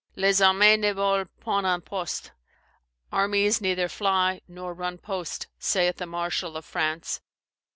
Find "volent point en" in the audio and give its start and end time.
0.93-1.79